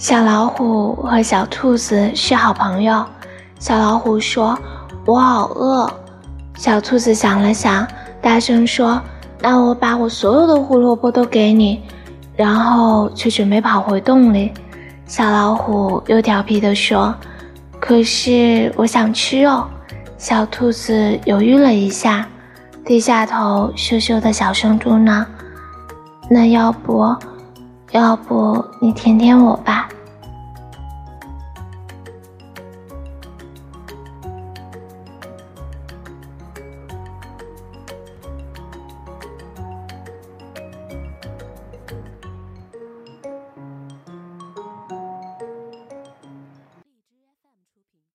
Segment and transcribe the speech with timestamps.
[0.00, 3.04] 小老虎和小兔子是好朋友。
[3.58, 4.58] 小老虎说
[5.04, 5.92] ：“我好饿。”
[6.56, 7.86] 小兔子想了想，
[8.22, 8.98] 大声说
[9.42, 11.82] ：“那我把我所有的胡萝卜都给你。”
[12.34, 14.50] 然后却准备跑回洞里。
[15.04, 17.14] 小老虎又调皮地说
[17.78, 19.62] ：“可是我想吃肉。”
[20.16, 22.26] 小兔子犹豫了一下，
[22.86, 25.26] 低下头羞羞地小声嘟囔
[26.30, 27.14] ：“那要不，
[27.92, 29.88] 要不你舔舔我吧？”